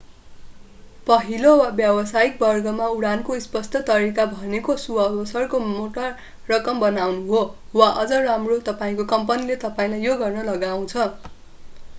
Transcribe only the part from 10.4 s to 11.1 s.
लगाउछ।